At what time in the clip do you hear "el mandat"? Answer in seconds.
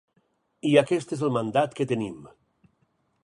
1.27-1.77